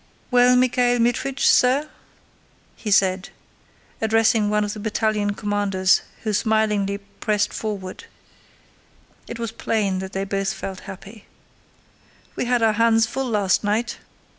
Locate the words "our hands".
12.63-13.05